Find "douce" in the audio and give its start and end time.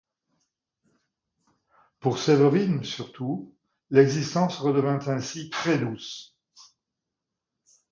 5.77-6.35